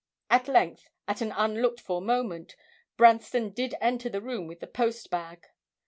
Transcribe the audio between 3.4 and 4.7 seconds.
did enter the room with the